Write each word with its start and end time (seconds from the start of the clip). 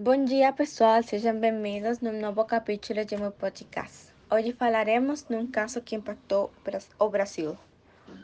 Bom 0.00 0.24
dia, 0.24 0.52
pessoal. 0.52 1.02
Sejam 1.02 1.40
bem-vindos 1.40 1.98
num 1.98 2.20
novo 2.20 2.44
capítulo 2.44 3.04
de 3.04 3.16
meu 3.16 3.32
podcast. 3.32 4.12
Hoje 4.30 4.52
falaremos 4.52 5.22
de 5.22 5.34
um 5.34 5.44
caso 5.44 5.80
que 5.80 5.96
impactou 5.96 6.52
o 7.00 7.08
Brasil. 7.08 7.58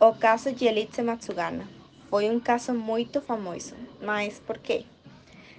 O 0.00 0.12
caso 0.14 0.52
de 0.52 0.66
Elise 0.66 1.02
Matsugana. 1.02 1.66
Foi 2.08 2.30
um 2.30 2.38
caso 2.38 2.72
muito 2.72 3.20
famoso. 3.20 3.74
Mas 4.00 4.38
por 4.38 4.58
quê? 4.58 4.84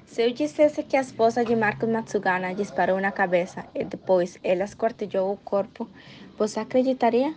Se 0.05 0.21
eu 0.21 0.31
dissesse 0.31 0.83
que 0.83 0.95
a 0.95 1.01
esposa 1.01 1.43
de 1.43 1.53
Marcos 1.53 1.89
Matsugana 1.89 2.55
disparou 2.55 3.01
na 3.01 3.11
cabeça 3.11 3.65
e 3.75 3.83
depois 3.83 4.39
ela 4.41 4.63
esquartejou 4.63 5.33
o 5.33 5.37
corpo, 5.37 5.85
você 6.37 6.61
acreditaria? 6.61 7.35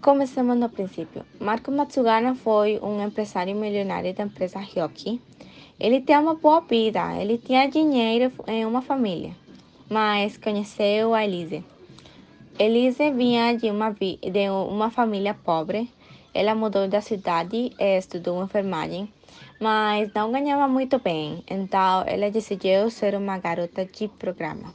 Comecemos 0.00 0.56
no 0.56 0.68
princípio. 0.68 1.26
Marcos 1.40 1.74
Matsugana 1.74 2.36
foi 2.36 2.78
um 2.78 3.04
empresário 3.04 3.56
milionário 3.56 4.14
da 4.14 4.22
empresa 4.22 4.60
Hyoki 4.60 5.20
ele 5.78 6.00
tem 6.00 6.18
uma 6.18 6.34
boa 6.34 6.60
vida, 6.60 7.16
ele 7.20 7.38
tinha 7.38 7.68
dinheiro 7.68 8.32
em 8.46 8.64
uma 8.64 8.82
família, 8.82 9.32
mas 9.88 10.36
conheceu 10.36 11.14
a 11.14 11.24
Elise. 11.24 11.64
Elise 12.58 13.10
vinha 13.10 13.56
de 13.56 13.70
uma, 13.70 13.90
de 13.90 14.50
uma 14.50 14.90
família 14.90 15.34
pobre. 15.34 15.90
Ela 16.34 16.54
mudou 16.54 16.88
da 16.88 17.00
cidade 17.00 17.72
e 17.78 17.98
estudou 17.98 18.42
enfermagem, 18.42 19.08
mas 19.60 20.12
não 20.14 20.32
ganhava 20.32 20.66
muito 20.66 20.98
bem, 20.98 21.42
então 21.48 22.04
ela 22.06 22.30
decidiu 22.30 22.88
ser 22.90 23.14
uma 23.14 23.38
garota 23.38 23.84
de 23.84 24.08
programa. 24.08 24.72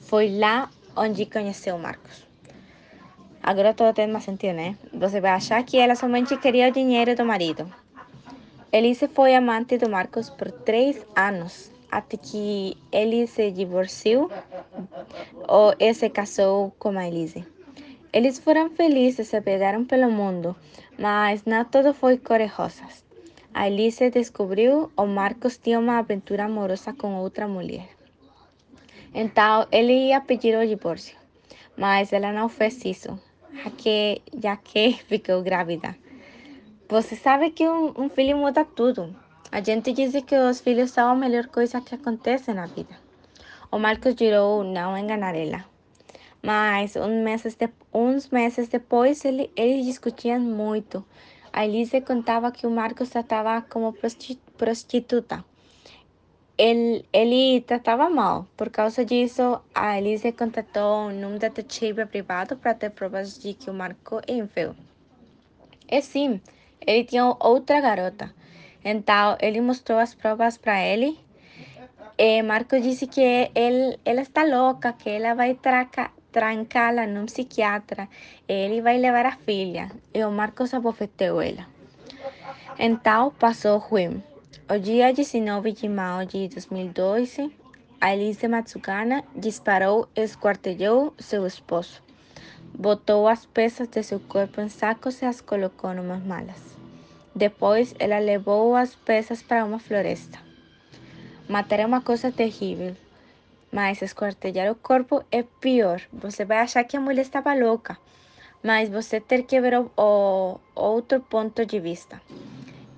Foi 0.00 0.36
lá 0.36 0.68
onde 0.96 1.26
conheceu 1.26 1.78
Marcos. 1.78 2.26
Agora 3.42 3.72
tudo 3.74 3.92
tem 3.92 4.08
mais 4.08 4.24
sentido, 4.24 4.54
né? 4.54 4.76
Você 4.92 5.20
vai 5.20 5.30
achar 5.30 5.62
que 5.62 5.78
ela 5.78 5.94
somente 5.94 6.36
queria 6.36 6.68
o 6.68 6.72
dinheiro 6.72 7.14
do 7.14 7.24
marido. 7.24 7.72
Elise 8.72 9.08
foi 9.08 9.34
amante 9.34 9.78
do 9.78 9.88
Marcos 9.88 10.28
por 10.28 10.50
três 10.50 11.06
anos, 11.14 11.70
até 11.90 12.16
que 12.16 12.76
ele 12.90 13.26
se 13.26 13.50
divorciou 13.52 14.30
ou 15.48 15.72
se 15.94 16.10
casou 16.10 16.72
com 16.78 16.98
a 16.98 17.06
Elise. 17.06 17.46
Eles 18.12 18.38
foram 18.38 18.70
felizes, 18.70 19.28
se 19.28 19.40
pegaram 19.40 19.84
pelo 19.84 20.10
mundo, 20.10 20.56
mas 20.98 21.44
não 21.44 21.64
tudo 21.64 21.94
foi 21.94 22.18
cor-de-rosas. 22.18 23.04
A 23.54 23.68
Elise 23.68 24.10
descobriu 24.10 24.90
o 24.96 25.06
Marcos 25.06 25.58
tinha 25.58 25.78
uma 25.78 25.98
aventura 25.98 26.44
amorosa 26.44 26.92
com 26.92 27.14
outra 27.14 27.46
mulher. 27.46 27.88
Então, 29.14 29.66
ele 29.70 30.08
ia 30.08 30.20
pedir 30.20 30.58
o 30.58 30.66
divórcio, 30.66 31.16
mas 31.76 32.12
ela 32.12 32.32
não 32.32 32.48
fez 32.48 32.84
isso, 32.84 33.18
já 33.54 33.70
que, 33.70 34.22
já 34.42 34.56
que 34.56 34.94
ficou 35.08 35.42
grávida. 35.42 35.96
Você 36.88 37.16
sabe 37.16 37.50
que 37.50 37.68
um, 37.68 37.92
um 38.00 38.08
filho 38.08 38.36
muda 38.36 38.64
tudo. 38.64 39.12
A 39.50 39.60
gente 39.60 39.92
diz 39.92 40.12
que 40.24 40.36
os 40.36 40.60
filhos 40.60 40.92
são 40.92 41.10
a 41.10 41.14
melhor 41.16 41.48
coisa 41.48 41.80
que 41.80 41.96
acontece 41.96 42.52
na 42.54 42.66
vida. 42.66 42.96
O 43.72 43.78
Marcos 43.78 44.14
jurou 44.16 44.62
não 44.62 44.96
enganar 44.96 45.34
ela. 45.34 45.64
Mas 46.40 46.94
uns 46.94 47.24
meses, 47.24 47.56
de, 47.56 47.68
uns 47.92 48.28
meses 48.30 48.68
depois 48.68 49.24
ele, 49.24 49.50
eles 49.56 49.84
discutiam 49.84 50.38
muito. 50.38 51.04
A 51.52 51.64
Elise 51.64 52.00
contava 52.00 52.52
que 52.52 52.68
o 52.68 52.70
Marcos 52.70 53.08
tratava 53.08 53.62
como 53.62 53.92
prostituta. 54.56 55.44
Ele, 56.56 57.04
ele 57.12 57.62
tratava 57.62 58.08
mal. 58.08 58.46
Por 58.56 58.70
causa 58.70 59.04
disso, 59.04 59.60
a 59.74 59.98
Elise 59.98 60.30
contratou 60.30 61.08
um 61.08 61.36
detetive 61.36 62.06
privado 62.06 62.56
para 62.56 62.74
ter 62.74 62.90
provas 62.90 63.36
de 63.36 63.54
que 63.54 63.68
o 63.68 63.74
Marco 63.74 64.20
é 64.28 64.34
infiel. 64.34 64.76
E 65.88 66.00
sim, 66.00 66.40
ele 66.80 67.04
tinha 67.04 67.24
outra 67.40 67.80
garota. 67.80 68.34
Então, 68.84 69.36
ele 69.40 69.60
mostrou 69.60 69.98
as 69.98 70.14
provas 70.14 70.56
para 70.56 70.80
ele. 70.80 71.18
E 72.18 72.42
Marcos 72.42 72.82
disse 72.82 73.06
que 73.06 73.50
ele, 73.54 73.98
ela 74.04 74.22
está 74.22 74.44
louca, 74.44 74.92
que 74.92 75.10
ela 75.10 75.34
vai 75.34 75.58
trancá-la 76.32 77.06
num 77.06 77.26
psiquiatra. 77.26 78.08
Ele 78.48 78.80
vai 78.80 78.98
levar 78.98 79.26
a 79.26 79.32
filha. 79.32 79.90
E 80.14 80.24
o 80.24 80.30
Marcos 80.30 80.72
abofeteou 80.72 81.42
ela. 81.42 81.66
Então, 82.78 83.32
passou 83.32 83.76
o 83.76 83.78
ruim. 83.78 84.22
O 84.68 84.78
dia 84.78 85.12
19 85.12 85.72
de 85.72 85.88
maio 85.88 86.26
de 86.26 86.48
2012, 86.48 87.52
a 88.00 88.14
Elise 88.14 88.48
Matsugana 88.48 89.24
disparou 89.34 90.08
e 90.14 90.22
esquartejou 90.22 91.14
seu 91.18 91.46
esposo. 91.46 92.05
Botou 92.78 93.26
as 93.26 93.46
peças 93.46 93.88
de 93.88 94.02
seu 94.02 94.20
corpo 94.20 94.60
em 94.60 94.68
sacos 94.68 95.22
e 95.22 95.24
as 95.24 95.40
colocou 95.40 95.94
numas 95.94 96.22
malas. 96.22 96.76
Depois, 97.34 97.94
ela 97.98 98.18
levou 98.18 98.76
as 98.76 98.94
peças 98.94 99.42
para 99.42 99.64
uma 99.64 99.78
floresta. 99.78 100.38
Matar 101.48 101.80
é 101.80 101.86
uma 101.86 102.02
coisa 102.02 102.30
terrível, 102.30 102.94
mas 103.72 104.02
esquartejar 104.02 104.70
o 104.70 104.74
corpo 104.74 105.24
é 105.32 105.42
pior. 105.42 106.02
Você 106.12 106.44
vai 106.44 106.58
achar 106.58 106.84
que 106.84 106.98
a 106.98 107.00
mulher 107.00 107.22
estava 107.22 107.54
louca, 107.54 107.96
mas 108.62 108.90
você 108.90 109.22
tem 109.22 109.42
que 109.42 109.58
ver 109.58 109.80
o, 109.80 109.90
o 109.96 110.60
outro 110.74 111.22
ponto 111.22 111.64
de 111.64 111.80
vista. 111.80 112.20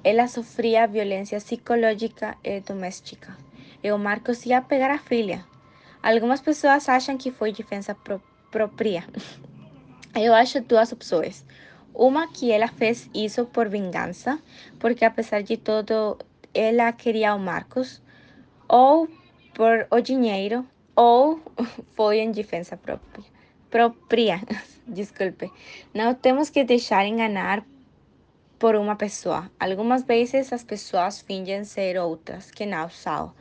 Ela 0.03 0.27
sofria 0.27 0.89
violência 0.89 1.39
psicológica 1.39 2.37
e 2.43 2.59
doméstica, 2.59 3.37
e 3.81 3.93
o 3.93 3.99
Marcos 3.99 4.45
ia 4.45 4.61
pegar 4.61 4.91
a 4.91 4.99
filha. 4.99 5.45
Algumas 6.03 6.41
pessoas 6.41 6.89
acham 6.89 7.17
que 7.17 7.31
foi 7.31 7.53
defesa 7.53 7.97
própria. 8.51 9.05
Eu 10.15 10.35
acho 10.35 10.61
duas 10.61 10.93
opções. 10.93 11.45
Uma 11.95 12.29
que 12.29 12.51
ela 12.51 12.69
fez 12.69 13.11
isso 13.15 13.45
por 13.47 13.69
vingança, 13.69 14.41
porque 14.79 15.05
apesar 15.05 15.43
de 15.43 15.57
tudo, 15.57 16.19
ela 16.55 16.93
queria 16.93 17.35
o 17.35 17.39
Marcos, 17.39 18.01
ou 18.69 19.09
por 19.55 19.87
o 19.91 20.01
dinheiro, 20.01 20.65
ou 20.95 21.41
foi 21.97 22.19
em 22.19 22.31
defesa 22.31 22.77
própria. 22.77 23.25
própria. 23.71 24.41
Desculpe. 24.87 25.53
Não 25.93 26.15
temos 26.15 26.51
que 26.51 26.65
deixar 26.65 27.05
enganar 27.05 27.65
por 28.59 28.75
uma 28.75 28.97
pessoa. 28.97 29.51
Algumas 29.59 30.03
vezes 30.03 30.53
as 30.53 30.65
pessoas 30.65 31.21
fingem 31.21 31.65
ser 31.65 31.99
outras 31.99 32.51
que 32.51 32.67
não 32.67 32.89
são, 32.89 33.33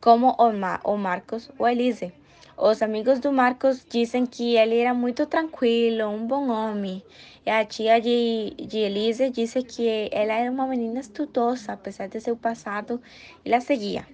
como 0.00 0.34
o, 0.38 0.52
Ma 0.52 0.80
o 0.84 0.96
Marcos 0.96 1.50
ou 1.58 1.68
Elise. 1.68 2.12
Os 2.56 2.82
amigos 2.82 3.18
do 3.18 3.32
Marcos 3.32 3.84
dizem 3.88 4.24
que 4.24 4.56
ele 4.56 4.78
era 4.78 4.94
muito 4.94 5.26
tranquilo, 5.26 6.08
um 6.08 6.26
bom 6.26 6.50
homem. 6.50 7.02
E 7.44 7.50
a 7.50 7.64
tia 7.64 8.00
de, 8.00 8.54
de 8.56 8.78
Elise 8.78 9.28
disse 9.30 9.62
que 9.62 10.08
ela 10.12 10.34
era 10.34 10.50
uma 10.50 10.66
menina 10.66 11.00
estudosa, 11.00 11.72
apesar 11.72 12.08
de 12.08 12.20
seu 12.20 12.36
passado, 12.36 13.02
ela 13.44 13.60
seguia. 13.60 14.06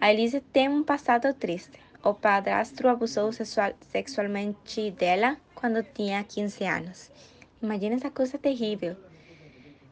A 0.00 0.12
Elise 0.12 0.40
tem 0.40 0.68
um 0.68 0.82
passado 0.82 1.32
triste. 1.34 1.78
O 2.02 2.14
padrasto 2.14 2.86
abusou 2.88 3.32
sexual, 3.32 3.72
sexualmente 3.90 4.90
dela 4.92 5.36
quando 5.54 5.82
tinha 5.82 6.24
15 6.24 6.64
anos. 6.64 7.10
Imagina 7.62 7.96
essa 7.96 8.10
coisa 8.10 8.38
terrível. 8.38 8.96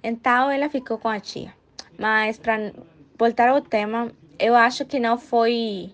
Então 0.03 0.51
ela 0.51 0.71
ficou 0.71 0.99
com 0.99 1.09
a 1.09 1.21
tia. 1.21 1.53
Mas 1.99 2.39
para 2.39 2.73
voltar 3.19 3.49
ao 3.49 3.61
tema, 3.61 4.13
eu 4.39 4.55
acho 4.55 4.87
que 4.87 4.99
não 4.99 5.19
foi 5.19 5.93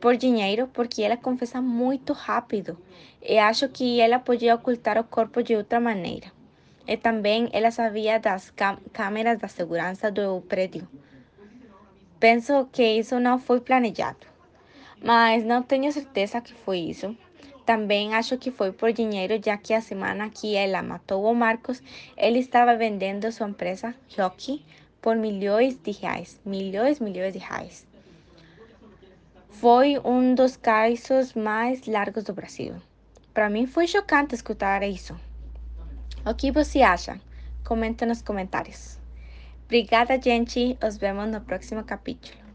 por 0.00 0.16
dinheiro 0.16 0.68
porque 0.72 1.02
ela 1.02 1.16
confessa 1.16 1.60
muito 1.60 2.12
rápido 2.12 2.78
e 3.22 3.38
acho 3.38 3.68
que 3.68 4.00
ela 4.00 4.18
podia 4.18 4.54
ocultar 4.54 4.98
o 4.98 5.04
corpo 5.04 5.42
de 5.42 5.56
outra 5.56 5.80
maneira. 5.80 6.30
E 6.86 6.96
também 6.96 7.48
ela 7.52 7.70
sabia 7.70 8.20
das 8.20 8.52
câmeras 8.92 9.38
da 9.38 9.48
segurança 9.48 10.10
do 10.10 10.40
prédio. 10.42 10.86
Penso 12.20 12.68
que 12.70 12.82
isso 12.82 13.18
não 13.18 13.38
foi 13.38 13.60
planejado, 13.60 14.26
mas 15.02 15.44
não 15.44 15.62
tenho 15.62 15.90
certeza 15.92 16.40
que 16.40 16.54
foi 16.54 16.78
isso. 16.78 17.16
Também 17.66 18.14
acho 18.14 18.38
que 18.38 18.52
foi 18.52 18.70
por 18.70 18.92
dinheiro, 18.92 19.40
já 19.44 19.56
que 19.56 19.74
a 19.74 19.80
semana 19.80 20.30
que 20.30 20.54
ela 20.54 20.82
matou 20.82 21.24
o 21.24 21.34
Marcos, 21.34 21.82
ele 22.16 22.38
estava 22.38 22.76
vendendo 22.76 23.30
sua 23.32 23.48
empresa, 23.48 23.92
Hockey, 24.16 24.64
por 25.02 25.16
milhões 25.16 25.76
de 25.76 25.90
reais. 25.90 26.40
Milhões, 26.44 27.00
milhões 27.00 27.32
de 27.32 27.40
reais. 27.40 27.84
Foi 29.60 29.98
um 30.04 30.34
dos 30.34 30.54
casos 30.54 31.32
mais 31.32 31.86
largos 31.86 32.24
do 32.24 32.34
Brasil. 32.34 32.74
Para 33.32 33.48
mim 33.48 33.66
foi 33.66 33.86
chocante 33.86 34.34
escutar 34.34 34.82
isso. 34.82 35.18
O 36.26 36.34
que 36.34 36.52
você 36.52 36.82
acha? 36.82 37.18
Comenta 37.64 38.04
nos 38.04 38.20
comentários. 38.20 38.98
Obrigada, 39.64 40.20
gente. 40.20 40.76
Nos 40.82 40.98
vemos 40.98 41.30
no 41.30 41.40
próximo 41.40 41.82
capítulo. 41.84 42.45